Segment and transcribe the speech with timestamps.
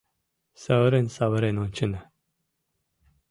[0.63, 2.01] Савырен-савырен ончена.